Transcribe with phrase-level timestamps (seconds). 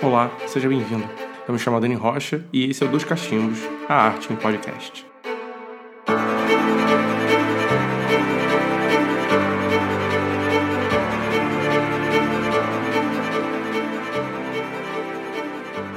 [0.00, 1.04] Olá, seja bem-vindo.
[1.48, 5.04] Eu me chamo Dani Rocha e esse é o Dos Cachimbos, a arte em podcast.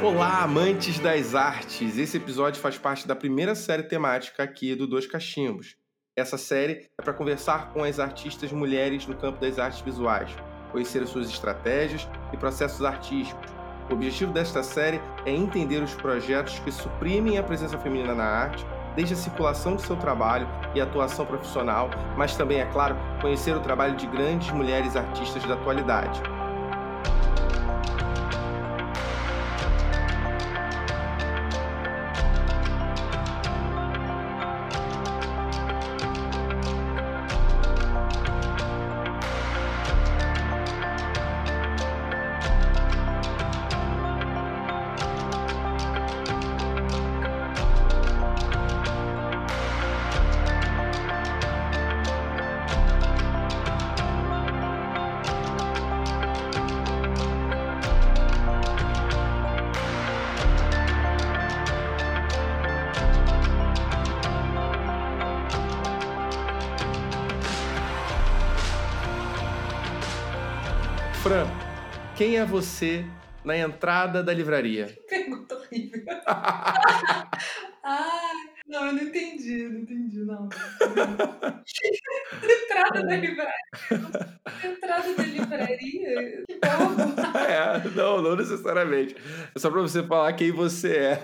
[0.02, 2.00] Olá, amantes das artes!
[2.00, 5.78] Esse episódio faz parte da primeira série temática aqui do Dois Cachimbos.
[6.18, 10.32] Essa série é para conversar com as artistas mulheres no campo das artes visuais,
[10.72, 13.51] conhecer as suas estratégias e processos artísticos.
[13.92, 18.66] O objetivo desta série é entender os projetos que suprimem a presença feminina na arte,
[18.96, 23.60] desde a circulação de seu trabalho e atuação profissional, mas também, é claro, conhecer o
[23.60, 26.22] trabalho de grandes mulheres artistas da atualidade.
[72.22, 73.04] Quem é você
[73.44, 74.96] na entrada da livraria?
[75.10, 76.06] Pergunta horrível.
[77.84, 78.36] Ai,
[78.68, 80.48] não, eu não entendi, não entendi, não.
[82.44, 83.54] entrada da livraria.
[84.64, 86.44] Entrada da livraria?
[86.48, 87.40] Que bom.
[87.40, 89.16] É, não, não necessariamente.
[89.56, 91.20] É só pra você falar quem você é.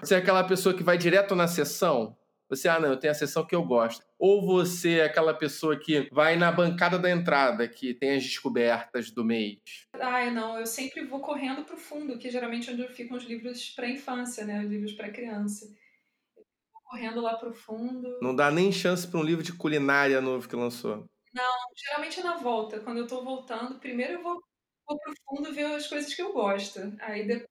[0.00, 2.16] Você é aquela pessoa que vai direto na sessão?
[2.50, 4.04] Você, ah, não, eu tenho a sessão que eu gosto.
[4.18, 9.12] Ou você é aquela pessoa que vai na bancada da entrada, que tem as descobertas
[9.12, 9.60] do mês?
[9.94, 13.70] Ai, não, eu sempre vou correndo pro fundo, que geralmente é onde ficam os livros
[13.70, 14.64] para infância, né?
[14.64, 15.66] Os livros para criança.
[16.36, 16.42] Eu
[16.72, 18.18] vou correndo lá pro fundo.
[18.20, 21.04] Não dá nem chance para um livro de culinária novo que lançou.
[21.32, 22.80] Não, geralmente é na volta.
[22.80, 24.42] Quando eu tô voltando, primeiro eu vou,
[24.88, 26.80] vou pro fundo ver as coisas que eu gosto.
[27.00, 27.48] Aí depois,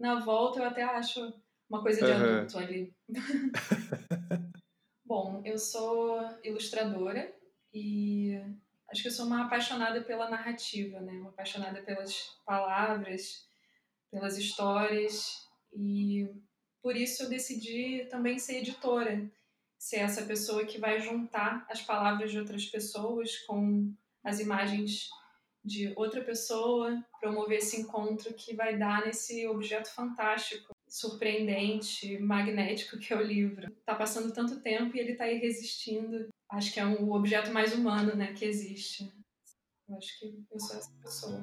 [0.00, 1.34] na volta, eu até acho
[1.68, 2.38] uma coisa de Aham.
[2.38, 2.94] adulto ali.
[5.04, 7.32] Bom, eu sou ilustradora
[7.72, 8.40] e
[8.90, 11.12] acho que eu sou uma apaixonada pela narrativa, né?
[11.12, 13.46] Uma apaixonada pelas palavras,
[14.10, 16.28] pelas histórias e
[16.82, 19.30] por isso eu decidi também ser editora,
[19.78, 23.92] ser essa pessoa que vai juntar as palavras de outras pessoas com
[24.24, 25.08] as imagens
[25.64, 33.12] de outra pessoa, promover esse encontro que vai dar nesse objeto fantástico surpreendente, magnético que
[33.12, 33.70] é o livro.
[33.84, 36.28] Tá passando tanto tempo e ele tá aí resistindo.
[36.50, 39.12] Acho que é um- o objeto mais humano, né, que existe.
[39.88, 41.40] Eu acho que eu sou essa pessoa.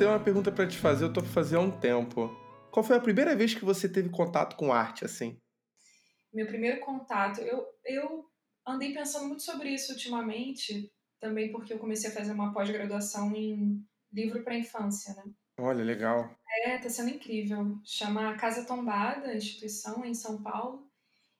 [0.00, 2.34] Tenho uma pergunta para te fazer, eu tô pra fazer há um tempo.
[2.72, 5.38] Qual foi a primeira vez que você teve contato com arte, assim?
[6.32, 8.24] Meu primeiro contato, eu, eu
[8.66, 10.90] andei pensando muito sobre isso ultimamente,
[11.20, 15.24] também porque eu comecei a fazer uma pós-graduação em livro para infância, né?
[15.58, 16.34] Olha, legal.
[16.64, 17.78] É, tá sendo incrível.
[17.84, 20.90] Chama Casa Tombada, a instituição em São Paulo.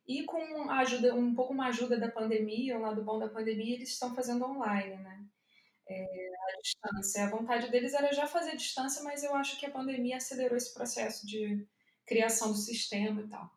[0.06, 3.76] E com a ajuda, um pouco uma ajuda da pandemia, o lado bom da pandemia,
[3.76, 5.24] eles estão fazendo online, né?
[5.92, 7.24] É, à distância.
[7.24, 10.72] A vontade deles era já fazer distância, mas eu acho que a pandemia acelerou esse
[10.72, 11.66] processo de
[12.06, 13.50] criação do sistema e tal.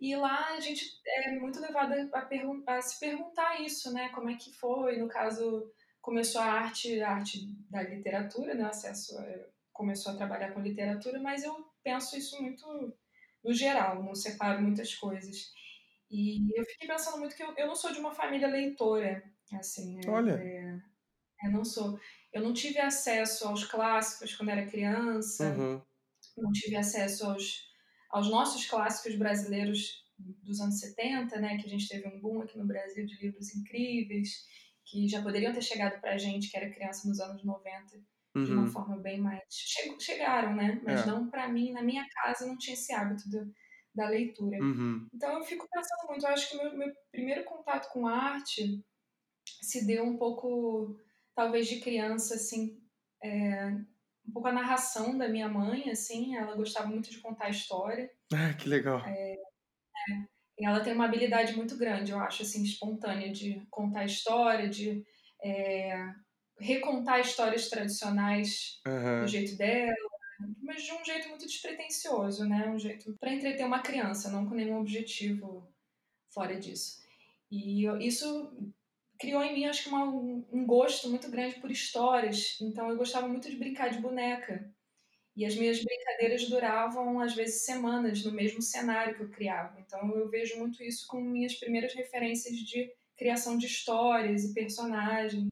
[0.00, 4.08] E lá a gente é muito levada a, a se perguntar isso, né?
[4.10, 4.96] Como é que foi?
[4.96, 8.64] No caso, começou a arte, a arte da literatura, né?
[8.64, 11.54] Acesso, a- começou a trabalhar com literatura, mas eu
[11.84, 12.66] penso isso muito
[13.44, 15.52] no geral, não separo muitas coisas.
[16.10, 19.22] E eu fiquei pensando muito que eu, eu não sou de uma família leitora,
[19.52, 20.32] assim, é- Olha.
[20.32, 20.78] é,
[21.42, 21.98] eu não sou.
[22.32, 25.80] Eu não tive acesso aos clássicos quando era criança, Uhum.
[26.36, 27.68] não tive acesso aos,
[28.10, 32.58] aos nossos clássicos brasileiros dos anos 70, né, que a gente teve um boom aqui
[32.58, 34.44] no Brasil de livros incríveis,
[34.84, 37.98] que já poderiam ter chegado pra gente, que era criança nos anos 90,
[38.34, 38.68] de uma Uhum.
[38.68, 39.42] forma bem mais.
[39.50, 40.80] che- Chegaram, né?
[40.84, 41.06] Mas É.
[41.06, 43.52] não pra mim, na minha casa não tinha esse hábito do-
[43.94, 44.58] da leitura.
[44.58, 45.06] Uhum.
[45.14, 48.80] Então eu fico pensando muito, eu acho que meu, meu primeiro contato com arte
[49.62, 50.98] se deu um pouco,
[51.38, 52.76] talvez de criança, assim,
[53.22, 53.66] é,
[54.26, 58.10] um pouco a narração da minha mãe, assim, ela gostava muito de contar história.
[58.34, 59.06] Ah, que legal.
[59.06, 59.38] É, é.
[60.58, 65.06] E ela tem uma habilidade muito grande, eu acho, assim, espontânea de contar história, de
[65.40, 66.12] é,
[66.58, 69.20] recontar histórias tradicionais uhum.
[69.20, 69.94] do jeito dela,
[70.60, 72.68] mas de um jeito muito despretensioso, né?
[72.68, 75.72] Um jeito para entreter uma criança, não com nenhum objetivo
[76.34, 77.00] fora disso.
[77.48, 78.52] E isso
[79.18, 82.56] criou em mim, acho que, uma, um gosto muito grande por histórias.
[82.60, 84.72] Então, eu gostava muito de brincar de boneca.
[85.36, 89.78] E as minhas brincadeiras duravam, às vezes, semanas no mesmo cenário que eu criava.
[89.80, 95.48] Então, eu vejo muito isso como minhas primeiras referências de criação de histórias e personagens,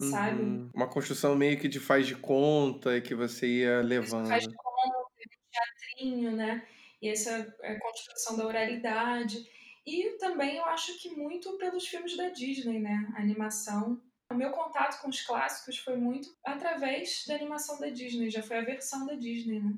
[0.00, 0.10] uhum.
[0.10, 0.42] sabe?
[0.74, 4.28] Uma construção meio que de faz de conta que você ia levando.
[4.28, 5.10] Faz de conta,
[5.50, 6.66] teatrinho, né?
[7.02, 9.46] E essa é construção da oralidade.
[9.90, 13.12] E também eu acho que muito pelos filmes da Disney, né?
[13.16, 14.00] A animação.
[14.30, 18.58] O meu contato com os clássicos foi muito através da animação da Disney, já foi
[18.58, 19.74] a versão da Disney, né?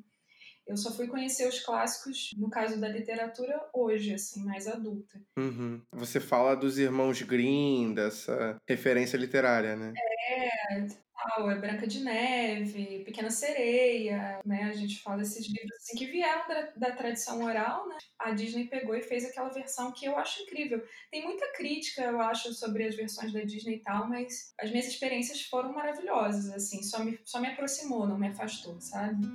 [0.67, 5.21] Eu só fui conhecer os clássicos, no caso da literatura, hoje, assim, mais adulta.
[5.37, 5.81] Uhum.
[5.93, 9.93] Você fala dos irmãos Grimm, dessa referência literária, né?
[9.97, 10.87] É,
[11.23, 14.65] tal, é Branca de Neve, Pequena Sereia, né?
[14.65, 17.97] A gente fala esses livros assim que vieram da, da, tradição oral, né?
[18.19, 20.85] A Disney pegou e fez aquela versão que eu acho incrível.
[21.11, 24.87] Tem muita crítica, eu acho, sobre as versões da Disney e tal, mas as minhas
[24.87, 29.27] experiências foram maravilhosas, assim, só me, só me aproximou, não me afastou, sabe?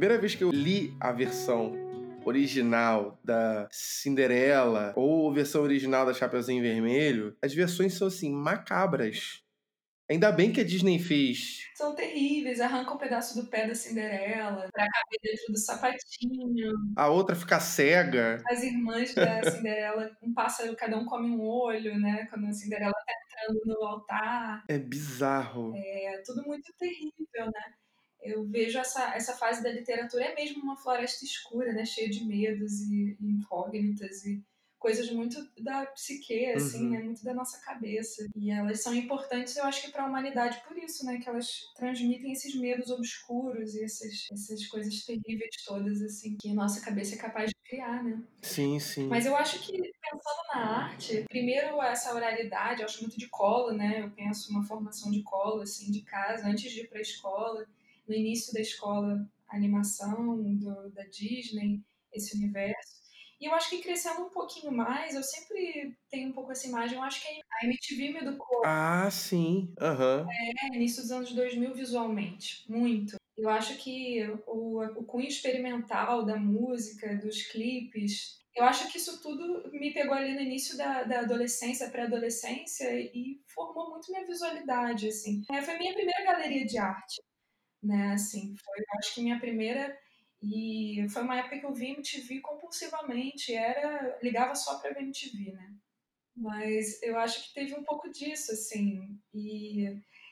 [0.00, 1.74] Primeira vez que eu li a versão
[2.24, 9.42] original da Cinderela ou a versão original da Chapeuzinho Vermelho, as versões são assim macabras.
[10.10, 11.68] Ainda bem que a Disney fez.
[11.76, 16.72] São terríveis, arranca um pedaço do pé da Cinderela pra caber dentro do sapatinho.
[16.96, 18.42] A outra fica cega.
[18.50, 22.26] As irmãs da Cinderela, um pássaro, cada um come um olho, né?
[22.30, 24.64] Quando a Cinderela tá entrando no altar.
[24.66, 25.74] É bizarro.
[25.76, 27.74] É tudo muito terrível, né?
[28.22, 32.24] Eu vejo essa, essa fase da literatura é mesmo uma floresta escura, né, cheia de
[32.24, 34.42] medos e, e incógnitas e
[34.80, 36.90] coisas muito da psique, assim, uhum.
[36.90, 38.26] né, muito da nossa cabeça.
[38.34, 41.70] E elas são importantes, eu acho que para a humanidade por isso, né, que elas
[41.76, 47.14] transmitem esses medos obscuros e essas, essas coisas terríveis todas, assim, que a nossa cabeça
[47.14, 48.22] é capaz de criar, né?
[48.40, 49.06] Sim, sim.
[49.06, 53.72] Mas eu acho que pensando na arte, primeiro essa oralidade, eu acho muito de colo,
[53.72, 54.00] né?
[54.00, 57.66] Eu penso uma formação de colo, assim, de casa, antes de ir para a escola
[58.10, 61.80] no início da escola animação do, da Disney,
[62.12, 63.00] esse universo.
[63.40, 66.98] E eu acho que crescendo um pouquinho mais, eu sempre tenho um pouco essa imagem,
[66.98, 68.62] eu acho que a MTV me educou.
[68.66, 70.24] Ah, sim, aham.
[70.24, 70.28] Uhum.
[70.30, 73.16] É, início dos anos 2000 visualmente, muito.
[73.38, 79.22] Eu acho que o, o cunho experimental da música, dos clipes, eu acho que isso
[79.22, 85.08] tudo me pegou ali no início da, da adolescência, pré-adolescência, e formou muito minha visualidade,
[85.08, 85.42] assim.
[85.50, 87.22] É, foi minha primeira galeria de arte
[87.82, 88.12] né?
[88.12, 89.98] Assim, foi, acho que minha primeira
[90.42, 95.52] e foi uma época que eu vi MTV compulsivamente, era ligava só para ver MTV,
[95.52, 95.74] né?
[96.36, 99.20] Mas eu acho que teve um pouco disso, assim.
[99.34, 99.84] E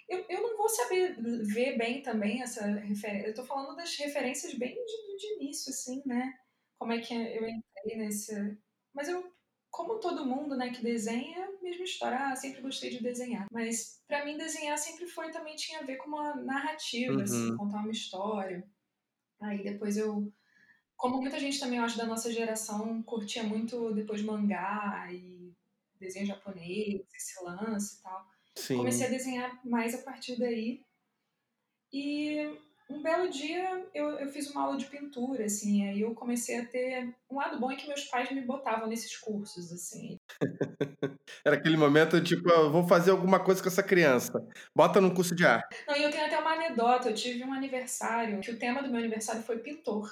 [0.09, 3.29] eu, eu não vou saber ver bem também essa referência.
[3.29, 6.35] Eu tô falando das referências bem de, de início, assim, né?
[6.79, 8.57] Como é que eu entrei nesse.
[8.95, 9.31] Mas eu
[9.71, 13.47] como todo mundo, né, que desenha, mesma história, ah, sempre gostei de desenhar.
[13.53, 17.47] Mas para mim desenhar sempre foi também tinha a ver com uma narrativa, assim, uhum.
[17.47, 18.67] assim, contar uma história.
[19.41, 20.33] Aí depois eu
[20.99, 25.55] como muita gente também, eu acho, da nossa geração curtia muito depois mangá e
[25.99, 28.27] desenho japonês, esse lance e tal.
[28.57, 28.77] Sim.
[28.79, 30.85] Comecei a desenhar mais a partir daí.
[31.93, 32.59] E
[32.91, 36.65] um belo dia eu, eu fiz uma aula de pintura, assim, aí eu comecei a
[36.65, 37.15] ter.
[37.31, 40.19] Um lado bom é que meus pais me botavam nesses cursos, assim.
[41.45, 44.33] Era aquele momento, tipo, eu vou fazer alguma coisa com essa criança.
[44.75, 45.77] Bota num curso de arte.
[45.87, 47.11] Não, e eu tenho até uma anedota.
[47.11, 50.11] Eu tive um aniversário, que o tema do meu aniversário foi pintor.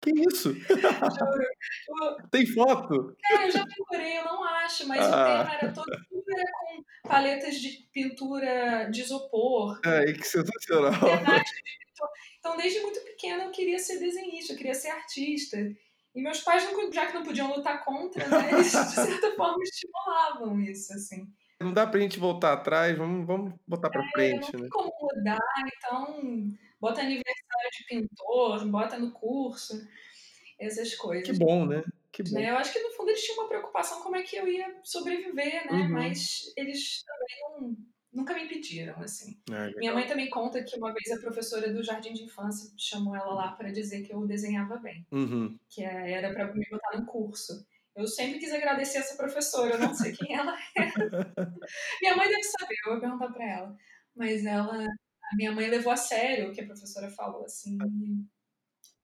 [0.00, 0.54] Que isso?
[0.54, 1.48] Juro.
[2.30, 3.16] Tem foto?
[3.20, 5.08] Cara, eu já procurei, eu não acho, mas ah.
[5.08, 5.92] o tema era todo
[6.30, 9.80] era com paletas de pintura de isopor.
[9.84, 10.92] É, que sensacional.
[12.38, 15.56] Então, desde muito pequena, eu queria ser desenhista, eu queria ser artista.
[16.14, 20.60] E meus pais, já que não podiam lutar contra, né, eles, de certa forma, estimulavam
[20.60, 21.26] isso, assim.
[21.60, 24.68] Não dá pra gente voltar atrás, vamos, vamos botar pra é, frente, não né?
[24.68, 25.38] Tem como mudar,
[25.76, 29.86] então bota aniversário de pintor, bota no curso,
[30.58, 31.28] essas coisas.
[31.28, 31.84] Que bom, né?
[32.10, 32.30] Que bom.
[32.38, 32.50] Né?
[32.50, 35.70] Eu acho que no fundo eles tinham uma preocupação como é que eu ia sobreviver,
[35.70, 35.82] né?
[35.82, 35.88] Uhum.
[35.90, 37.76] Mas eles também não,
[38.12, 39.40] nunca me pediram, assim.
[39.50, 43.14] Ah, Minha mãe também conta que uma vez a professora do jardim de infância chamou
[43.14, 45.58] ela lá para dizer que eu desenhava bem, Uhum.
[45.68, 47.64] que é, era para me botar num curso.
[47.94, 50.80] Eu sempre quis agradecer essa professora, eu não sei quem ela é.
[52.00, 53.76] Minha mãe deve saber, eu vou perguntar para ela.
[54.14, 54.86] Mas ela,
[55.32, 57.76] a minha mãe levou a sério o que a professora falou, assim,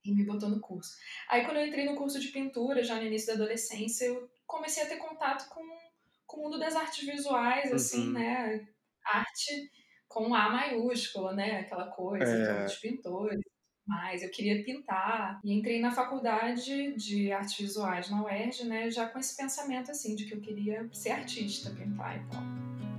[0.05, 0.93] e, me botou no curso.
[1.31, 4.83] Aí quando eu entrei no curso de pintura, já no início da adolescência, eu comecei
[4.83, 5.63] a ter contato com,
[6.27, 8.13] com o mundo das artes visuais, assim, Uhum.
[8.13, 8.67] né?
[9.05, 9.71] Arte
[10.09, 11.61] com A maiúscula, né?
[11.61, 12.65] Aquela coisa É.
[12.65, 13.41] dos pintores.
[13.87, 19.07] Mas eu queria pintar e entrei na faculdade de artes visuais na UERJ, né, já
[19.07, 22.94] com esse pensamento assim de que eu queria ser artista, pintar e tal.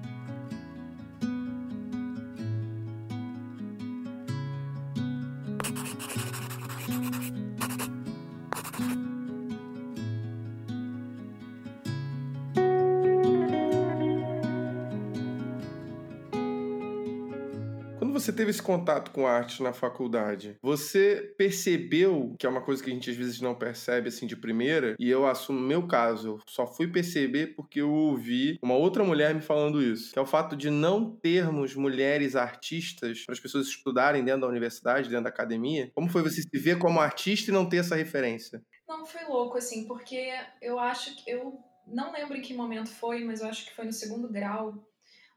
[18.36, 22.94] Teve esse contato com arte na faculdade, você percebeu que é uma coisa que a
[22.94, 24.96] gente às vezes não percebe assim de primeira?
[25.00, 29.34] E eu assumo meu caso, eu só fui perceber porque eu ouvi uma outra mulher
[29.34, 33.68] me falando isso, que é o fato de não termos mulheres artistas para as pessoas
[33.68, 35.92] estudarem dentro da universidade, dentro da academia.
[35.94, 38.62] Como foi você se ver como artista e não ter essa referência?
[38.88, 43.24] Não, foi louco assim, porque eu acho que eu não lembro em que momento foi,
[43.24, 44.74] mas eu acho que foi no segundo grau.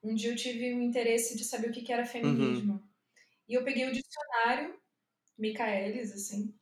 [0.03, 2.75] Um dia eu tive o interesse de saber o que era feminismo.
[2.75, 2.89] Uhum.
[3.49, 4.79] E eu peguei o dicionário,
[5.39, 6.55] Michaelis, assim,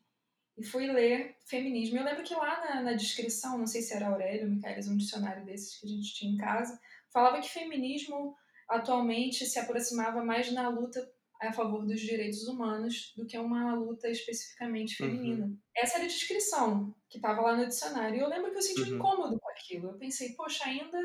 [0.56, 1.98] e fui ler feminismo.
[1.98, 5.44] Eu lembro que lá na, na descrição, não sei se era Aurélio, Michaelis, um dicionário
[5.44, 6.80] desses que a gente tinha em casa,
[7.12, 8.34] falava que feminismo
[8.68, 11.06] atualmente se aproximava mais na luta
[11.40, 15.46] a favor dos direitos humanos do que uma luta especificamente feminina.
[15.46, 15.58] Uhum.
[15.76, 18.16] Essa era a descrição que estava lá no dicionário.
[18.16, 18.92] E eu lembro que eu senti uhum.
[18.92, 19.90] um incômodo com aquilo.
[19.90, 20.98] Eu pensei, poxa, ainda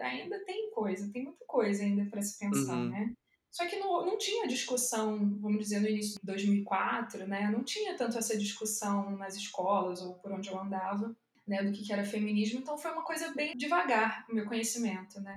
[0.00, 2.90] ainda tem coisa, tem muita coisa ainda para se pensar, uhum.
[2.90, 3.12] né?
[3.50, 7.48] Só que não, não tinha discussão, vamos dizer, no início de 2004, né?
[7.50, 11.14] Não tinha tanto essa discussão nas escolas ou por onde eu andava,
[11.46, 11.62] né?
[11.62, 12.58] Do que era feminismo.
[12.58, 15.36] Então foi uma coisa bem devagar o meu conhecimento, né?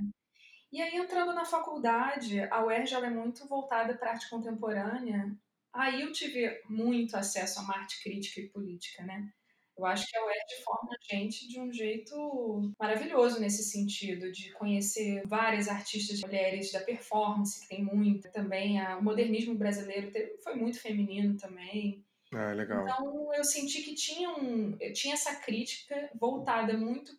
[0.72, 5.32] E aí, entrando na faculdade, a UERJ é muito voltada para arte contemporânea.
[5.72, 9.32] Aí eu tive muito acesso a uma arte crítica e política, né?
[9.78, 14.52] Eu acho que a UERJ forma a gente de um jeito maravilhoso nesse sentido, de
[14.54, 18.82] conhecer várias artistas mulheres da performance, que tem muita também.
[18.96, 20.12] o modernismo brasileiro
[20.44, 22.04] foi muito feminino também.
[22.34, 22.84] Ah, legal.
[22.84, 27.16] Então eu senti que tinha, um, tinha essa crítica voltada muito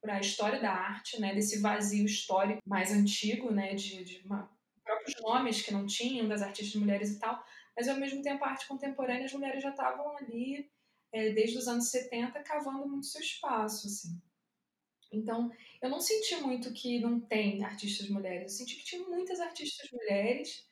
[0.00, 4.48] para a história da arte, né, desse vazio histórico mais antigo, né, de, de uma,
[4.84, 7.42] próprios nomes que não tinham das artistas mulheres e tal,
[7.76, 10.70] mas ao mesmo tempo a arte contemporânea as mulheres já estavam ali
[11.12, 14.20] é, desde os anos 70, cavando muito seu espaço, assim.
[15.12, 15.52] Então,
[15.82, 19.90] eu não senti muito que não tem artistas mulheres, eu senti que tinha muitas artistas
[19.90, 20.66] mulheres,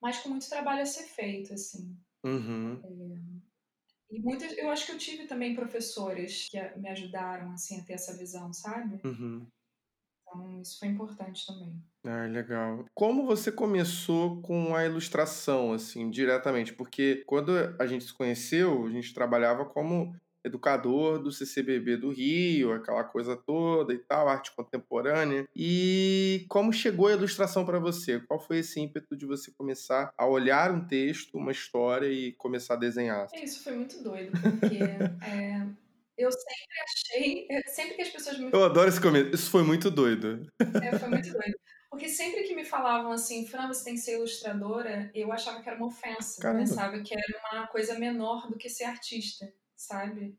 [0.00, 1.96] mas com muito trabalho a ser feito, assim.
[2.24, 2.80] Uhum.
[2.82, 7.84] É, e muitas, eu acho que eu tive também professoras que me ajudaram, assim, a
[7.84, 9.00] ter essa visão, sabe?
[9.04, 9.46] Uhum.
[10.22, 11.80] Então, isso foi importante também.
[12.06, 12.84] Ah, legal.
[12.94, 16.74] Como você começou com a ilustração, assim, diretamente?
[16.74, 22.72] Porque quando a gente se conheceu, a gente trabalhava como educador do CCBB do Rio,
[22.72, 25.48] aquela coisa toda e tal, arte contemporânea.
[25.56, 28.20] E como chegou a ilustração para você?
[28.20, 32.74] Qual foi esse ímpeto de você começar a olhar um texto, uma história e começar
[32.74, 33.26] a desenhar?
[33.42, 35.66] Isso foi muito doido, porque é,
[36.18, 39.34] eu sempre achei, sempre que as pessoas me Eu adoro esse começo.
[39.34, 40.46] Isso foi muito doido.
[40.60, 41.63] É, foi muito doido.
[41.94, 45.68] Porque sempre que me falavam assim, Fran, você tem que ser ilustradora, eu achava que
[45.68, 46.42] era uma ofensa.
[46.42, 46.64] Caramba.
[46.64, 49.46] Pensava que era uma coisa menor do que ser artista,
[49.76, 50.36] sabe?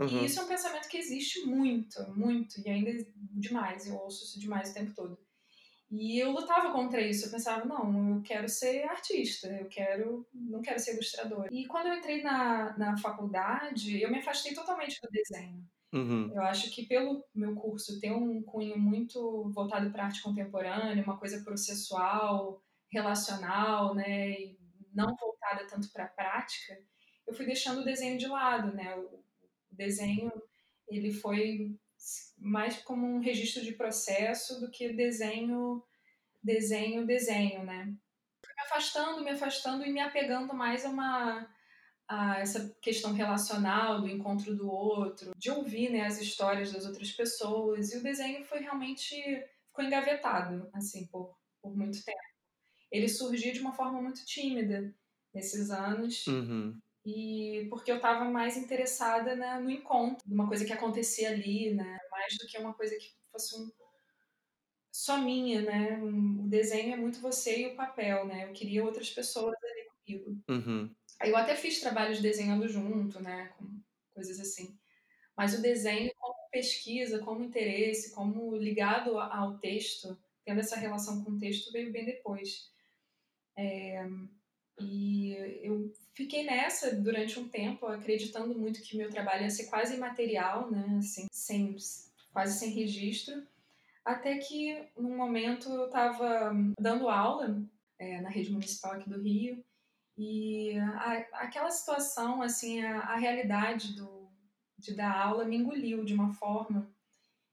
[0.00, 0.22] Uhum.
[0.22, 4.40] E isso é um pensamento que existe muito, muito, e ainda demais, eu ouço isso
[4.40, 5.18] demais o tempo todo.
[5.90, 10.62] E eu lutava contra isso, eu pensava, não, eu quero ser artista, eu quero, não
[10.62, 11.50] quero ser ilustradora.
[11.52, 15.62] E quando eu entrei na, na faculdade, eu me afastei totalmente do desenho.
[15.92, 16.32] Uhum.
[16.34, 21.18] Eu acho que pelo meu curso ter um cunho muito voltado para arte contemporânea, uma
[21.18, 24.58] coisa processual, relacional, né, e
[24.92, 26.78] não voltada tanto para a prática,
[27.26, 28.96] eu fui deixando o desenho de lado, né?
[28.96, 29.22] O
[29.70, 30.32] desenho
[30.88, 31.76] ele foi
[32.38, 35.82] mais como um registro de processo do que desenho,
[36.42, 37.92] desenho, desenho, né?
[38.44, 41.48] Fui me afastando, me afastando e me apegando mais a uma
[42.08, 47.10] a essa questão relacional do encontro do outro, de ouvir né, as histórias das outras
[47.10, 47.92] pessoas.
[47.92, 49.14] E o desenho foi realmente
[49.66, 52.18] ficou engavetado assim por, por muito tempo.
[52.90, 54.94] Ele surgiu de uma forma muito tímida
[55.34, 56.26] nesses anos.
[56.26, 56.78] Uhum.
[57.04, 61.98] E porque eu estava mais interessada no encontro, de uma coisa que acontecia ali, né,
[62.10, 63.70] mais do que uma coisa que fosse um
[64.96, 66.02] só minha, né?
[66.02, 68.48] O desenho é muito você e o papel, né?
[68.48, 69.84] Eu queria outras pessoas ali
[70.18, 70.42] comigo.
[70.48, 70.94] Uhum.
[71.22, 73.52] Eu até fiz trabalhos desenhando junto, né?
[73.58, 73.80] Com
[74.14, 74.78] coisas assim.
[75.36, 81.32] Mas o desenho, como pesquisa, como interesse, como ligado ao texto, tendo essa relação com
[81.32, 82.70] o texto, veio bem depois.
[83.56, 84.06] É,
[84.80, 85.32] e
[85.62, 90.70] eu fiquei nessa durante um tempo, acreditando muito que meu trabalho ia ser quase imaterial,
[90.70, 90.96] né?
[90.98, 91.76] Assim, sem,
[92.32, 93.46] quase sem registro.
[94.04, 97.62] Até que, num momento, eu estava dando aula
[97.98, 99.64] é, na rede municipal aqui do Rio
[100.16, 101.12] e a,
[101.44, 104.28] aquela situação, assim, a, a realidade do,
[104.78, 106.90] de dar aula me engoliu de uma forma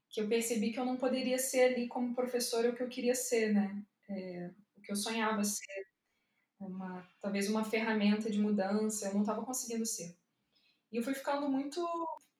[0.09, 3.15] que eu percebi que eu não poderia ser ali como professora o que eu queria
[3.15, 3.83] ser, né?
[4.07, 5.87] É, o que eu sonhava ser,
[6.59, 10.15] uma, talvez uma ferramenta de mudança, eu não estava conseguindo ser.
[10.91, 11.81] E eu fui ficando muito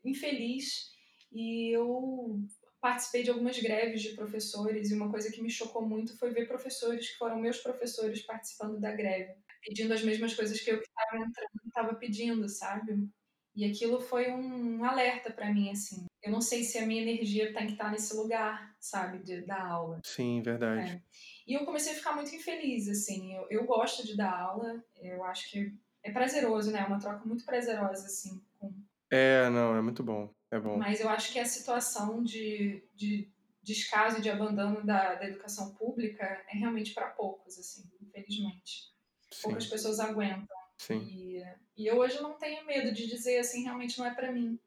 [0.06, 0.92] infeliz
[1.32, 2.40] e eu
[2.80, 6.48] participei de algumas greves de professores e uma coisa que me chocou muito foi ver
[6.48, 9.34] professores que foram meus professores participando da greve,
[9.66, 13.10] pedindo as mesmas coisas que eu que estava entrando estava pedindo, sabe?
[13.56, 16.06] E aquilo foi um alerta para mim, assim.
[16.24, 19.64] Eu não sei se a minha energia tem que estar nesse lugar, sabe, de, da
[19.64, 20.00] aula.
[20.04, 20.94] Sim, verdade.
[20.94, 21.02] É.
[21.46, 23.36] E eu comecei a ficar muito infeliz, assim.
[23.36, 26.80] Eu, eu gosto de dar aula, eu acho que é prazeroso, né?
[26.80, 28.42] É uma troca muito prazerosa, assim.
[28.58, 28.74] Com...
[29.12, 30.34] É, não, é muito bom.
[30.50, 30.78] É bom.
[30.78, 36.26] Mas eu acho que a situação de, de descaso, de abandono da, da educação pública
[36.50, 38.93] é realmente para poucos, assim, infelizmente.
[39.34, 39.44] Sim.
[39.44, 40.58] Poucas pessoas aguentam.
[40.78, 41.00] Sim.
[41.00, 41.44] E,
[41.78, 44.60] e eu hoje não tenho medo de dizer assim, realmente não é para mim.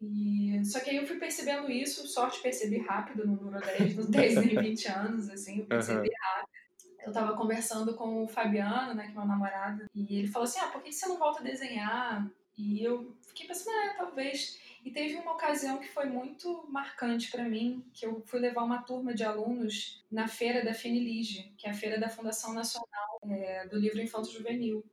[0.00, 4.06] E, só que aí eu fui percebendo isso, sorte percebi rápido, no número 10, nos
[4.06, 6.14] 10 nem 20 anos, assim, eu percebi uhum.
[6.20, 6.60] rápido.
[7.04, 10.60] Eu tava conversando com o Fabiano, né, que é meu namorado, e ele falou assim,
[10.60, 12.30] ah, por que você não volta a desenhar?
[12.56, 14.58] E eu fiquei pensando, ah, talvez.
[14.84, 18.82] E teve uma ocasião que foi muito marcante para mim, que eu fui levar uma
[18.82, 23.68] turma de alunos na feira da Fenilige, que é a feira da Fundação Nacional é,
[23.68, 24.84] do Livro Infanto Juvenil.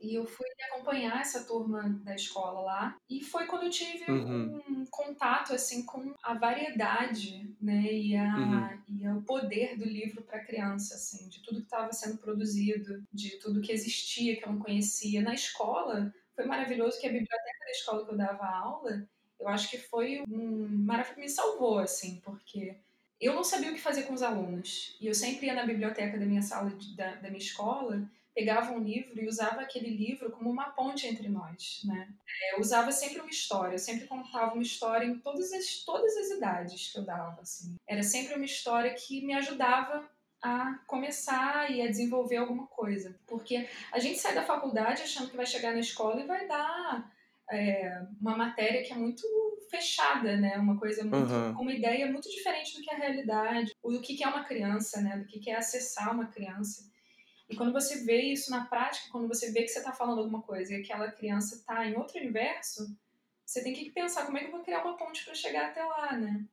[0.00, 2.96] E eu fui acompanhar essa turma da escola lá.
[3.08, 4.60] E foi quando eu tive uhum.
[4.68, 8.98] um contato assim com a variedade, né, e, a, uhum.
[8.98, 13.38] e o poder do livro para criança, assim, de tudo que estava sendo produzido, de
[13.38, 16.12] tudo que existia que eu não conhecia na escola.
[16.34, 19.06] Foi maravilhoso que a biblioteca da escola que eu dava aula,
[19.38, 22.76] eu acho que foi um maravilhoso me salvou assim, porque
[23.20, 24.96] eu não sabia o que fazer com os alunos.
[25.00, 28.72] E eu sempre ia na biblioteca da minha sala de, da, da minha escola pegava
[28.72, 32.08] um livro e usava aquele livro como uma ponte entre nós, né?
[32.42, 36.16] É, eu usava sempre uma história, eu sempre contava uma história em todas as, todas
[36.16, 37.76] as idades que eu dava, assim.
[37.86, 40.08] Era sempre uma história que me ajudava
[40.42, 43.16] a começar e a desenvolver alguma coisa.
[43.26, 47.12] Porque a gente sai da faculdade achando que vai chegar na escola e vai dar
[47.50, 49.22] é, uma matéria que é muito
[49.70, 50.58] fechada, né?
[50.58, 51.60] Uma coisa muito, uhum.
[51.60, 55.16] uma ideia muito diferente do que é a realidade, do que é uma criança, né?
[55.16, 56.90] Do que é acessar uma criança.
[57.48, 60.42] E quando você vê isso na prática, quando você vê que você está falando alguma
[60.42, 62.96] coisa e aquela criança está em outro universo,
[63.44, 65.84] você tem que pensar como é que eu vou criar uma ponte para chegar até
[65.84, 66.44] lá, né?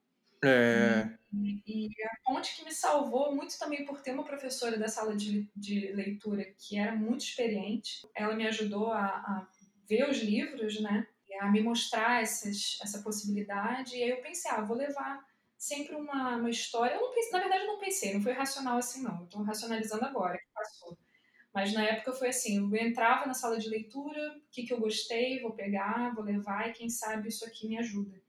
[0.43, 1.18] É.
[1.31, 5.15] E, e, a ponte que me salvou muito também por ter uma professora da sala
[5.15, 8.07] de, de leitura que era muito experiente.
[8.15, 9.47] Ela me ajudou a, a
[9.87, 11.07] ver os livros, né?
[11.41, 13.95] A me mostrar essas, essa possibilidade.
[13.95, 15.23] E aí eu pensei, ah, vou levar
[15.57, 16.95] sempre uma, uma história.
[16.95, 19.23] Eu não pensei, na verdade, eu não pensei, não foi racional assim, não.
[19.23, 20.97] Estou racionalizando agora, que passou.
[21.53, 24.79] Mas na época foi assim: eu entrava na sala de leitura, o que, que eu
[24.79, 28.21] gostei, vou pegar, vou levar e quem sabe isso aqui me ajuda.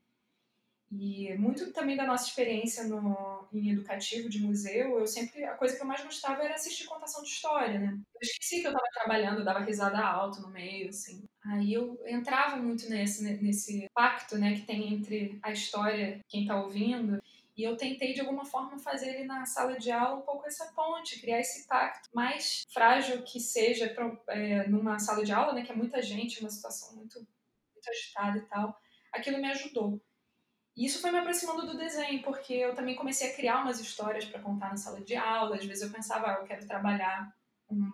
[0.91, 5.75] E muito também da nossa experiência no, em educativo de museu, eu sempre, a coisa
[5.75, 7.97] que eu mais gostava era assistir contação de história, né?
[8.15, 11.23] Eu esqueci que eu estava trabalhando, eu dava risada alto no meio, assim.
[11.45, 16.61] Aí eu entrava muito nesse, nesse pacto, né, que tem entre a história, quem está
[16.61, 17.21] ouvindo,
[17.55, 20.71] e eu tentei, de alguma forma, fazer ele na sala de aula um pouco essa
[20.73, 25.63] ponte, criar esse pacto mais frágil que seja pra, é, numa sala de aula, né,
[25.63, 28.77] que é muita gente, uma situação muito, muito agitada e tal.
[29.13, 30.01] Aquilo me ajudou.
[30.75, 34.25] E isso foi me aproximando do desenho, porque eu também comecei a criar umas histórias
[34.25, 35.55] para contar na sala de aula.
[35.55, 37.35] Às vezes eu pensava, ah, eu quero trabalhar
[37.69, 37.91] um,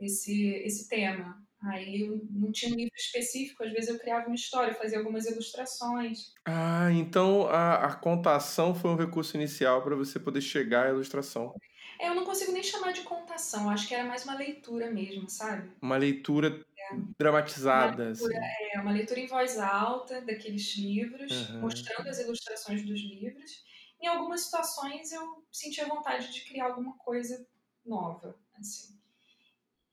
[0.00, 1.40] esse, esse tema.
[1.64, 5.26] Aí eu não tinha um livro específico, às vezes eu criava uma história, fazia algumas
[5.26, 6.32] ilustrações.
[6.44, 11.54] Ah, então a, a contação foi um recurso inicial para você poder chegar à ilustração.
[12.00, 15.30] É, eu não consigo nem chamar de contação, acho que era mais uma leitura mesmo,
[15.30, 15.70] sabe?
[15.80, 17.14] Uma leitura é.
[17.18, 18.02] dramatizada.
[18.02, 18.70] Uma leitura, assim.
[18.72, 21.60] É, uma leitura em voz alta daqueles livros, uhum.
[21.60, 23.64] mostrando as ilustrações dos livros.
[24.00, 27.46] Em algumas situações eu sentia vontade de criar alguma coisa
[27.84, 28.98] nova, assim.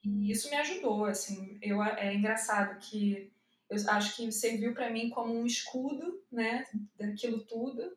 [0.04, 1.60] E isso me ajudou, assim.
[1.62, 3.32] Eu, é engraçado que
[3.70, 6.66] eu acho que serviu para mim como um escudo, né,
[6.98, 7.96] daquilo tudo,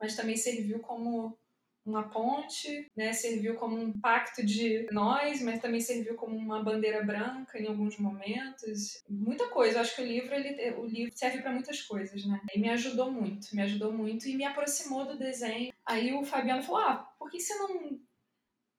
[0.00, 1.38] mas também serviu como
[1.84, 3.12] uma ponte, né?
[3.12, 7.98] Serviu como um pacto de nós, mas também serviu como uma bandeira branca em alguns
[7.98, 9.02] momentos.
[9.08, 9.76] Muita coisa.
[9.76, 12.40] Eu acho que o livro, ele, o livro serve para muitas coisas, né?
[12.54, 15.72] E me ajudou muito, me ajudou muito e me aproximou do desenho.
[15.84, 18.00] Aí o Fabiano falou: ah, por que você não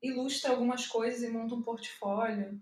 [0.02, 2.60] ilustra algumas coisas e monta um portfólio?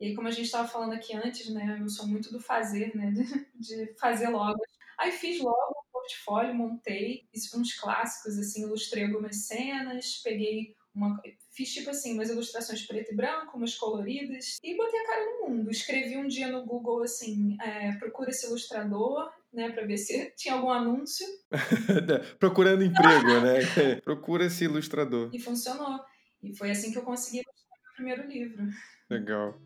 [0.00, 1.78] E aí, como a gente estava falando aqui antes, né?
[1.80, 3.10] Eu sou muito do fazer, né?
[3.10, 3.24] De,
[3.56, 4.60] de fazer logo.
[4.98, 5.77] Aí fiz logo
[6.08, 11.20] portfólio, montei uns clássicos, assim, ilustrei algumas cenas, peguei uma,
[11.52, 15.48] fiz tipo assim, umas ilustrações preto e branco, umas coloridas, e botei a cara no
[15.48, 15.70] mundo.
[15.70, 20.54] Escrevi um dia no Google assim, é, procura esse ilustrador, né, para ver se tinha
[20.54, 21.26] algum anúncio.
[22.38, 24.00] Procurando emprego, né?
[24.02, 25.30] Procura esse ilustrador.
[25.32, 26.00] E funcionou.
[26.42, 28.64] E foi assim que eu consegui ilustrar meu primeiro livro.
[29.10, 29.60] Legal.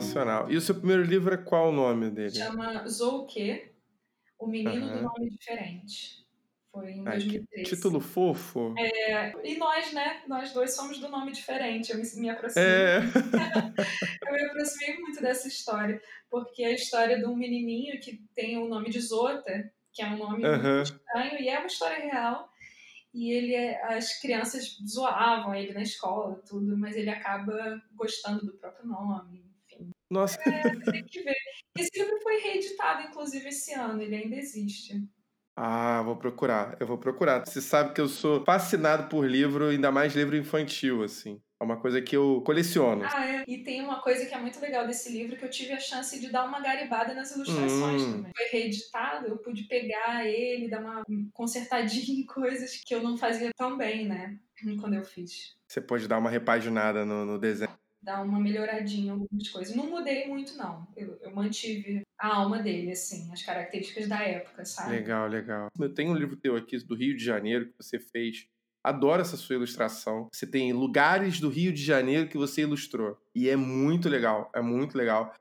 [0.00, 0.50] Sensacional.
[0.50, 2.34] E o seu primeiro livro é qual o nome dele?
[2.34, 3.70] Chama Zouke,
[4.38, 4.96] O Menino uhum.
[4.96, 6.26] do Nome Diferente.
[6.76, 7.74] Foi em Ai, 2013.
[7.74, 8.74] título fofo.
[8.76, 10.22] É, e nós, né?
[10.28, 11.90] Nós dois somos do nome diferente.
[11.90, 12.68] Eu me, me aproximei.
[12.68, 12.98] É.
[14.28, 15.98] eu me aproximei muito dessa história.
[16.30, 20.06] Porque é a história de um menininho que tem o nome de Zota, que é
[20.06, 20.62] um nome uhum.
[20.62, 22.46] muito estranho, e é uma história real.
[23.14, 28.52] E ele, é, as crianças zoavam ele na escola, tudo, mas ele acaba gostando do
[28.52, 29.45] próprio nome
[30.10, 30.38] nossa.
[30.48, 31.34] É, tem que ver.
[31.78, 35.02] Esse livro foi reeditado, inclusive, esse ano, ele ainda existe.
[35.58, 37.44] Ah, vou procurar, eu vou procurar.
[37.46, 41.40] Você sabe que eu sou fascinado por livro, ainda mais livro infantil, assim.
[41.58, 43.02] É uma coisa que eu coleciono.
[43.10, 43.44] Ah, é.
[43.48, 46.20] E tem uma coisa que é muito legal desse livro, que eu tive a chance
[46.20, 48.12] de dar uma garibada nas ilustrações hum.
[48.12, 48.32] também.
[48.36, 53.50] Foi reeditado, eu pude pegar ele, dar uma consertadinha em coisas que eu não fazia
[53.56, 54.38] tão bem, né?
[54.78, 55.56] Quando eu fiz.
[55.66, 57.70] Você pode dar uma repaginada no, no desenho
[58.06, 59.74] dar uma melhoradinha em algumas coisas.
[59.74, 60.86] Não mudei muito, não.
[60.96, 64.92] Eu, eu, mantive a alma dele, assim, as características da época, sabe?
[64.92, 65.68] Legal, legal.
[65.76, 68.46] Eu tenho um livro teu aqui do Rio de Janeiro que você fez.
[68.84, 70.28] Adoro essa sua ilustração.
[70.32, 73.18] Você tem lugares do Rio de Janeiro que você ilustrou.
[73.34, 75.34] E é muito legal, é muito legal.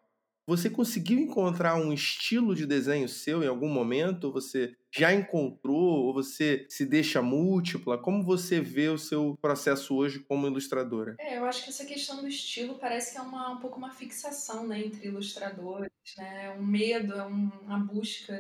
[0.48, 4.32] Você conseguiu encontrar um estilo de desenho seu em algum momento?
[4.32, 6.06] Você já encontrou?
[6.06, 7.98] Ou você se deixa múltipla?
[7.98, 11.16] Como você vê o seu processo hoje como ilustradora?
[11.20, 13.90] É, eu acho que essa questão do estilo parece que é uma, um pouco uma
[13.90, 15.90] fixação né, entre ilustradores.
[16.16, 16.46] Né?
[16.46, 18.40] É um medo, é um, uma busca,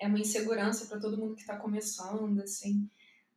[0.00, 2.40] é uma insegurança para todo mundo que está começando.
[2.42, 2.88] assim.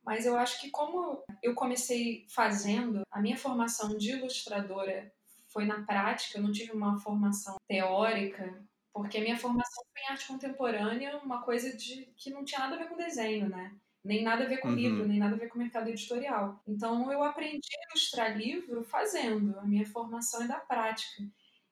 [0.06, 5.12] Mas eu acho que como eu comecei fazendo, a minha formação de ilustradora
[5.54, 8.62] foi na prática, eu não tive uma formação teórica,
[8.92, 12.76] porque a minha formação foi em arte contemporânea, uma coisa de que não tinha nada
[12.76, 13.76] a ver com desenho, né?
[14.04, 14.76] Nem nada a ver com uhum.
[14.76, 16.62] livro, nem nada a ver com mercado editorial.
[16.68, 21.24] Então eu aprendi a ilustrar livro fazendo, a minha formação é da prática.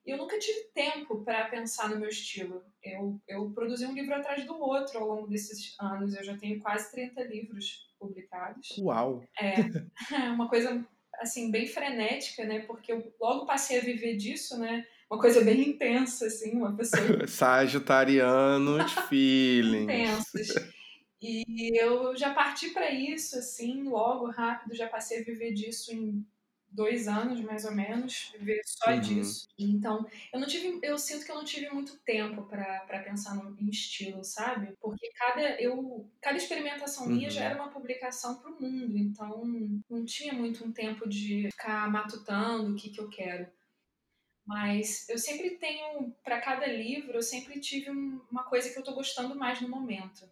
[0.06, 2.64] E eu nunca tive tempo para pensar no meu estilo.
[2.82, 6.16] Eu, eu produzi um livro atrás do outro ao longo desses anos.
[6.16, 8.76] Eu já tenho quase 30 livros publicados.
[8.80, 9.24] Uau!
[9.40, 9.54] É,
[10.16, 10.84] é uma coisa
[11.20, 12.60] assim, bem frenética, né?
[12.60, 14.86] Porque eu logo passei a viver disso, né?
[15.10, 17.02] Uma coisa bem intensa, assim, uma pessoa.
[17.28, 19.84] Sagitarianos feelings.
[19.84, 20.56] Intensos.
[21.22, 26.26] E eu já parti para isso, assim, logo, rápido, já passei a viver disso em
[26.72, 29.00] dois anos, mais ou menos, viver só uhum.
[29.00, 29.48] disso.
[29.60, 33.56] Então, eu não tive, eu sinto que eu não tive muito tempo para pensar no,
[33.60, 34.74] em estilo, sabe?
[34.80, 37.12] Porque cada eu, cada experimentação uhum.
[37.12, 37.48] minha já uhum.
[37.48, 39.44] era uma publicação para o mundo, então
[39.90, 43.48] não tinha muito um tempo de ficar matutando o que que eu quero.
[44.46, 48.96] Mas eu sempre tenho, para cada livro, eu sempre tive uma coisa que eu estou
[48.96, 50.28] gostando mais no momento.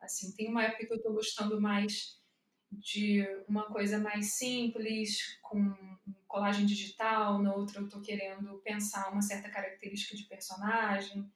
[0.00, 2.17] Assim, tem uma época que eu estou gostando mais
[2.70, 5.74] de uma coisa mais simples, com
[6.26, 11.30] colagem digital, na outra eu estou querendo pensar uma certa característica de personagem,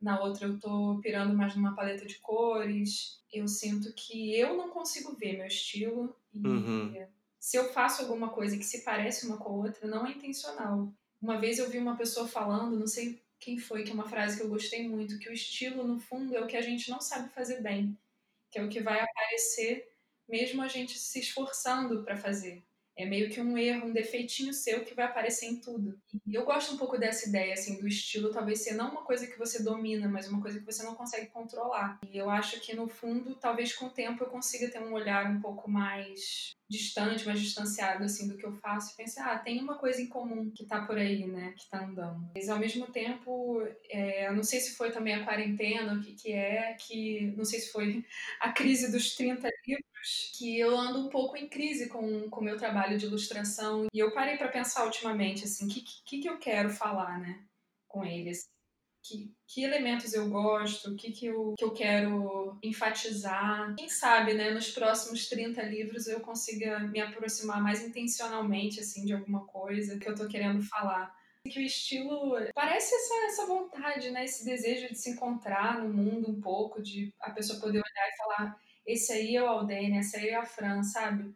[0.00, 3.22] na outra eu estou pirando mais numa paleta de cores.
[3.30, 7.06] Eu sinto que eu não consigo ver meu estilo e uhum.
[7.38, 10.92] se eu faço alguma coisa que se parece uma com a outra, não é intencional.
[11.20, 14.38] Uma vez eu vi uma pessoa falando, não sei quem foi, que é uma frase
[14.38, 17.00] que eu gostei muito, que o estilo, no fundo, é o que a gente não
[17.00, 17.96] sabe fazer bem,
[18.50, 19.89] que é o que vai aparecer
[20.30, 22.62] mesmo a gente se esforçando para fazer.
[22.96, 25.98] É meio que um erro, um defeitinho seu que vai aparecer em tudo.
[26.26, 29.26] E eu gosto um pouco dessa ideia, assim, do estilo talvez ser não uma coisa
[29.26, 31.98] que você domina, mas uma coisa que você não consegue controlar.
[32.10, 35.30] E eu acho que, no fundo, talvez com o tempo eu consiga ter um olhar
[35.30, 39.60] um pouco mais distante, mais distanciado assim do que eu faço, e pensei, ah, tem
[39.60, 42.30] uma coisa em comum que tá por aí, né, que tá andando.
[42.32, 46.14] Mas ao mesmo tempo, é, eu não sei se foi também a quarentena, o que
[46.14, 48.04] que é, que não sei se foi
[48.40, 52.56] a crise dos 30 livros, que eu ando um pouco em crise com o meu
[52.56, 56.38] trabalho de ilustração, e eu parei para pensar ultimamente, assim, o que, que que eu
[56.38, 57.42] quero falar, né,
[57.88, 58.48] com eles
[59.10, 63.74] que, que elementos eu gosto, o que, que, eu, que eu quero enfatizar.
[63.76, 69.12] Quem sabe, né, nos próximos 30 livros eu consiga me aproximar mais intencionalmente, assim, de
[69.12, 71.12] alguma coisa que eu tô querendo falar.
[71.44, 76.30] Que o estilo parece essa, essa vontade, né, esse desejo de se encontrar no mundo
[76.30, 80.18] um pouco, de a pessoa poder olhar e falar: esse aí é o Aldene, essa
[80.18, 81.34] aí é a Fran, sabe?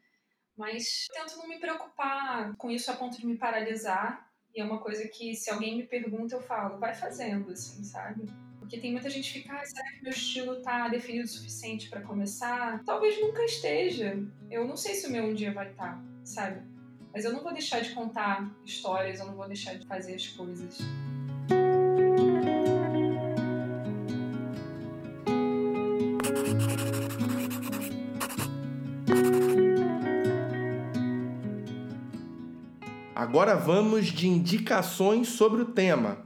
[0.57, 4.79] Mas tento não me preocupar com isso a ponto de me paralisar e é uma
[4.79, 8.25] coisa que, se alguém me pergunta, eu falo, vai fazendo, assim, sabe?
[8.59, 11.91] Porque tem muita gente que fica, ah, será que meu estilo tá definido o suficiente
[11.91, 12.83] para começar?
[12.85, 14.17] Talvez nunca esteja.
[14.51, 16.63] Eu não sei se o meu um dia vai estar, tá, sabe?
[17.13, 20.27] Mas eu não vou deixar de contar histórias, eu não vou deixar de fazer as
[20.29, 20.79] coisas.
[33.25, 36.23] Agora vamos de indicações sobre o tema.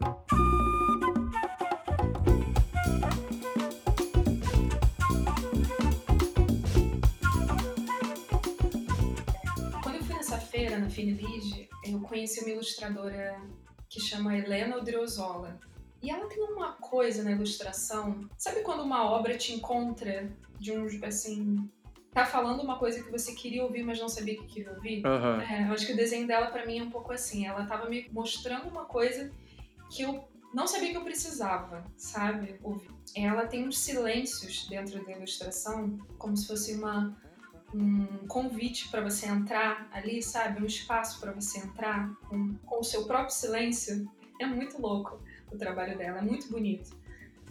[9.80, 13.40] Quando eu fui nessa feira, na Finilide, eu conheci uma ilustradora
[13.88, 15.60] que chama Helena Odriozola.
[16.02, 18.28] E ela tem uma coisa na ilustração.
[18.36, 21.70] Sabe quando uma obra te encontra de um, assim,
[22.18, 25.04] tá falando uma coisa que você queria ouvir, mas não sabia que queria ouvir.
[25.06, 25.40] Uhum.
[25.40, 27.46] É, eu acho que o desenho dela, para mim, é um pouco assim.
[27.46, 29.30] Ela tava me mostrando uma coisa
[29.90, 32.58] que eu não sabia que eu precisava, sabe?
[32.62, 32.90] Ouvir.
[33.14, 37.16] Ela tem uns silêncios dentro da ilustração, como se fosse uma,
[37.72, 40.62] um convite para você entrar ali, sabe?
[40.62, 44.10] Um espaço para você entrar com, com o seu próprio silêncio.
[44.40, 45.20] É muito louco
[45.52, 46.97] o trabalho dela, é muito bonito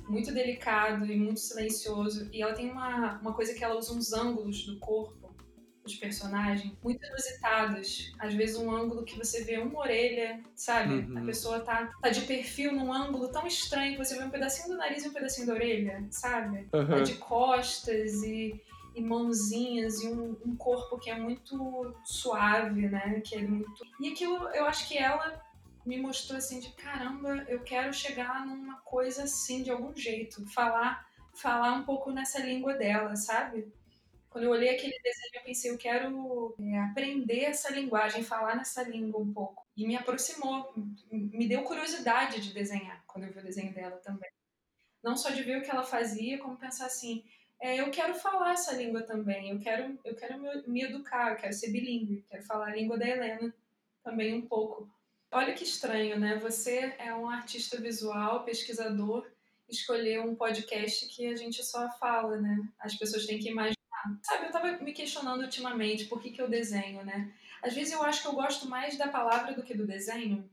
[0.07, 2.29] muito delicado e muito silencioso.
[2.31, 5.27] E ela tem uma, uma coisa que ela usa uns ângulos do corpo
[5.87, 8.13] dos personagens muito inusitados.
[8.19, 10.95] Às vezes um ângulo que você vê uma orelha, sabe?
[10.95, 11.17] Uhum.
[11.17, 14.69] A pessoa tá, tá de perfil num ângulo tão estranho que você vê um pedacinho
[14.69, 16.67] do nariz e um pedacinho da orelha, sabe?
[16.73, 16.87] Uhum.
[16.87, 18.61] Tá de costas e,
[18.93, 23.21] e mãozinhas e um, um, corpo que é muito suave, né?
[23.25, 23.71] Que é muito...
[23.99, 25.41] E aquilo, eu acho que ela
[25.87, 31.07] me mostrou assim de caramba, eu quero chegar numa coisa assim de algum jeito, falar
[31.33, 33.71] falar um pouco nessa língua dela, sabe?
[34.29, 38.83] Quando eu olhei aquele desenho, eu pensei, eu quero é, aprender essa linguagem, falar nessa
[38.83, 39.65] língua um pouco.
[39.77, 40.73] E me aproximou,
[41.11, 44.29] me deu curiosidade de desenhar quando eu vi o desenho dela também.
[45.01, 47.23] Não só de ver o que ela fazia, como pensar assim,
[47.61, 51.37] é, eu quero falar essa língua também, eu quero, eu quero me, me educar, eu
[51.37, 53.53] quero ser bilíngue, quero falar a língua da Helena
[54.03, 54.89] também um pouco.
[55.31, 56.37] Olha que estranho, né?
[56.39, 59.29] Você é um artista visual, pesquisador,
[59.67, 62.57] escolher um podcast que a gente só fala, né?
[62.79, 63.75] As pessoas têm que imaginar.
[64.23, 67.33] Sabe, eu tava me questionando ultimamente por que, que eu desenho, né?
[67.61, 70.49] Às vezes eu acho que eu gosto mais da palavra do que do desenho.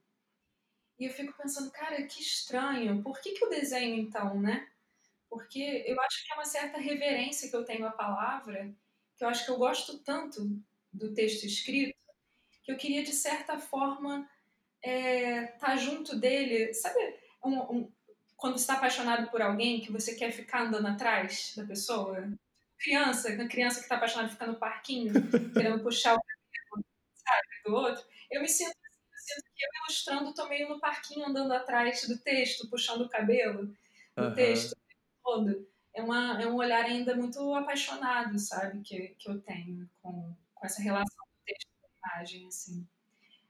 [0.99, 3.01] E eu fico pensando, cara, que estranho.
[3.03, 4.69] Por que, que eu desenho então, né?
[5.31, 8.75] Porque eu acho que é uma certa reverência que eu tenho à palavra,
[9.17, 10.61] que eu acho que eu gosto tanto
[10.93, 11.97] do texto escrito,
[12.65, 14.29] que eu queria, de certa forma,
[14.85, 16.99] é, tá junto dele, sabe?
[17.43, 17.93] Um, um,
[18.37, 22.31] quando você está apaixonado por alguém que você quer ficar andando atrás da pessoa?
[22.79, 25.13] Criança, uma criança que está apaixonada ficar no parquinho,
[25.55, 28.05] querendo puxar o cabelo, sabe, do outro.
[28.31, 28.77] Eu me sinto
[29.15, 33.75] assim, eu ilustrando estou meio no parquinho andando atrás do texto, puxando o cabelo
[34.15, 34.35] do uhum.
[34.35, 34.77] texto
[35.23, 35.67] todo.
[35.95, 40.67] É, uma, é um olhar ainda muito apaixonado, sabe, que, que eu tenho com, com
[40.67, 42.87] essa relação do texto com a imagem, assim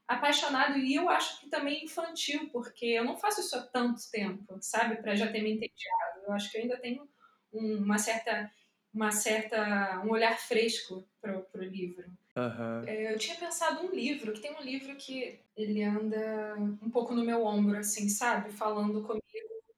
[0.07, 4.57] apaixonado e eu acho que também infantil, porque eu não faço isso há tanto tempo,
[4.61, 6.21] sabe, para já ter me entediado.
[6.25, 7.07] Eu acho que eu ainda tenho
[7.51, 8.51] um, uma certa
[8.93, 12.05] uma certa um olhar fresco para o livro.
[12.37, 12.83] Uhum.
[12.87, 17.23] Eu tinha pensado um livro, que tem um livro que ele anda um pouco no
[17.23, 18.51] meu ombro, assim, sabe?
[18.51, 19.23] Falando comigo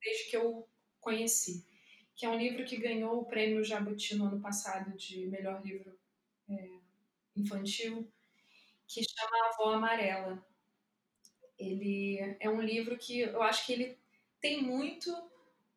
[0.02, 0.68] desde que eu
[1.00, 1.66] conheci.
[2.16, 5.98] Que é um livro que ganhou o prêmio Jabuti no ano passado de melhor livro
[6.50, 6.70] é,
[7.36, 8.12] infantil
[8.88, 10.46] que chama A Avó Amarela.
[11.58, 13.98] Ele é um livro que eu acho que ele
[14.40, 15.12] tem muito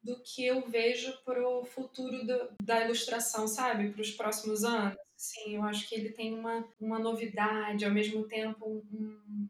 [0.03, 3.91] do que eu vejo para o futuro do, da ilustração, sabe?
[3.91, 4.97] Para os próximos anos.
[5.17, 9.49] Sim, eu acho que ele tem uma, uma novidade, ao mesmo tempo um,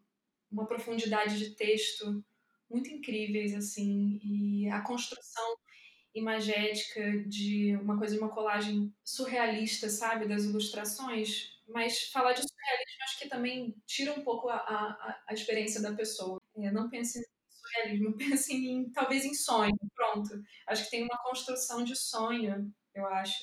[0.51, 2.25] uma profundidade de texto
[2.69, 5.57] muito incríveis, assim, e a construção
[6.13, 10.27] imagética de uma coisa, uma colagem surrealista, sabe?
[10.27, 15.35] Das ilustrações Mas falar de surrealismo acho que também tira um pouco a, a, a
[15.35, 16.41] experiência da pessoa.
[16.57, 19.77] É, não pense em surrealismo, pense em talvez em sonho.
[19.95, 20.31] Pronto.
[20.67, 23.39] Acho que tem uma construção de sonho, eu acho.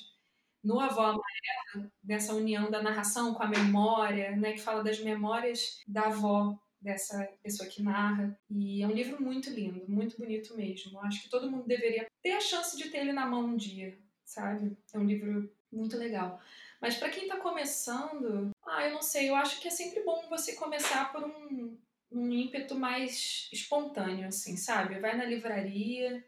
[0.62, 5.80] No Avó Amarela, dessa união da narração com a memória, né, que fala das memórias
[5.86, 8.38] da avó dessa pessoa que narra.
[8.50, 11.00] E é um livro muito lindo, muito bonito mesmo.
[11.00, 13.98] Acho que todo mundo deveria ter a chance de ter ele na mão um dia,
[14.24, 14.76] sabe?
[14.92, 16.40] É um livro muito legal.
[16.80, 20.26] Mas para quem está começando, ah, eu não sei, eu acho que é sempre bom
[20.28, 21.76] você começar por um,
[22.10, 25.00] um ímpeto mais espontâneo, assim, sabe?
[25.00, 26.24] Vai na livraria,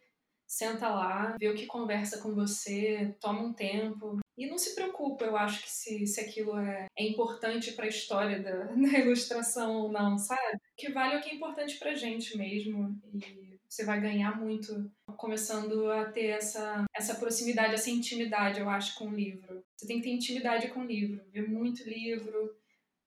[0.50, 4.18] senta lá, vê o que conversa com você, toma um tempo.
[4.36, 7.88] E não se preocupa, eu acho que se, se aquilo é, é importante para a
[7.88, 10.56] história da, da, ilustração ou não, sabe?
[10.56, 12.98] O que vale é o que é importante para gente mesmo.
[13.14, 18.98] E você vai ganhar muito começando a ter essa, essa proximidade, essa intimidade, eu acho,
[18.98, 19.64] com o livro.
[19.76, 22.52] Você tem que ter intimidade com o livro, ver muito livro,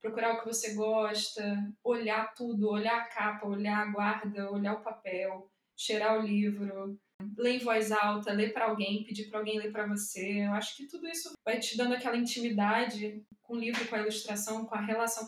[0.02, 1.44] procurar o que você gosta,
[1.84, 6.98] olhar tudo, olhar a capa, olhar a guarda, olhar o papel, cheirar o livro,
[7.38, 10.46] ler em voz alta, ler para alguém, pedir para alguém ler para você.
[10.46, 14.00] Eu acho que tudo isso vai te dando aquela intimidade com o livro, com a
[14.00, 15.28] ilustração, com a relação.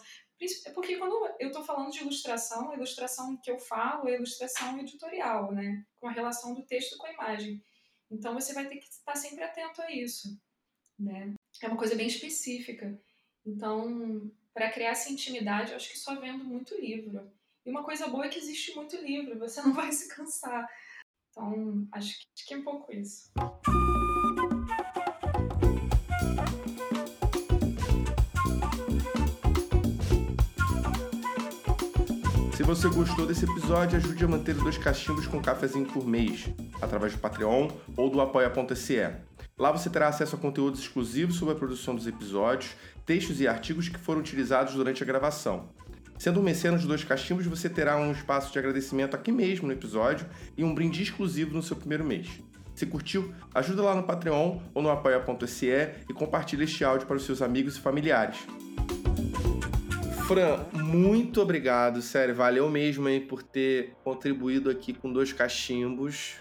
[0.65, 4.77] É porque quando eu estou falando de ilustração, a ilustração que eu falo é ilustração
[4.79, 5.85] editorial, né?
[5.99, 7.63] Com a relação do texto com a imagem.
[8.11, 10.39] Então você vai ter que estar sempre atento a isso,
[10.99, 11.33] né?
[11.61, 12.99] É uma coisa bem específica.
[13.45, 17.31] Então, para criar essa intimidade, eu acho que só vendo muito livro.
[17.65, 20.67] E uma coisa boa é que existe muito livro, você não vai se cansar.
[21.29, 23.31] Então, acho que, acho que é um pouco isso.
[32.65, 36.49] Você gostou desse episódio, ajude a manter dois cachimbos com um cafezinho por mês,
[36.81, 39.07] através do Patreon ou do apoia.se.
[39.55, 42.75] Lá você terá acesso a conteúdos exclusivos sobre a produção dos episódios,
[43.05, 45.69] textos e artigos que foram utilizados durante a gravação.
[46.17, 49.73] Sendo um mecenas de dois cachimbos, você terá um espaço de agradecimento aqui mesmo no
[49.73, 50.25] episódio
[50.57, 52.27] e um brinde exclusivo no seu primeiro mês.
[52.73, 55.67] Se curtiu, ajuda lá no Patreon ou no apoia.se
[56.09, 58.39] e compartilhe este áudio para os seus amigos e familiares.
[60.27, 66.37] Fran, muito obrigado, sério, valeu mesmo aí por ter contribuído aqui com dois cachimbos.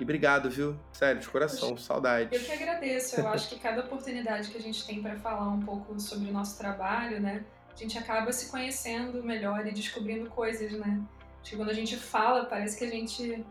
[0.00, 0.76] E obrigado, viu?
[0.92, 2.34] Sério, de coração, saudade.
[2.34, 3.20] Eu que agradeço.
[3.20, 6.32] Eu acho que cada oportunidade que a gente tem para falar um pouco sobre o
[6.32, 7.44] nosso trabalho, né?
[7.72, 11.00] A gente acaba se conhecendo melhor e descobrindo coisas, né?
[11.40, 13.44] Acho que quando a gente fala, parece que a gente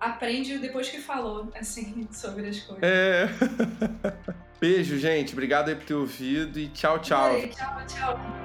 [0.00, 2.82] aprende depois que falou, assim, sobre as coisas.
[2.82, 3.28] É.
[4.58, 5.34] Beijo, gente.
[5.34, 7.30] Obrigado aí por ter ouvido e tchau, tchau.
[7.50, 8.43] Tchau, tchau.